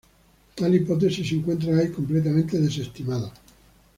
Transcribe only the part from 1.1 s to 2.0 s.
se encuentra hoy